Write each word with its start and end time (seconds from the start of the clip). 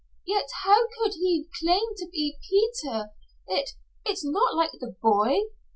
Yet 0.25 0.47
how 0.63 0.87
could 0.97 1.13
he 1.13 1.47
claim 1.61 1.93
to 1.97 2.07
be 2.11 2.35
Peter 2.49 3.11
it 3.45 3.73
it's 4.03 4.25
not 4.25 4.55
like 4.55 4.71
the 4.79 4.95
boy. 4.99 5.41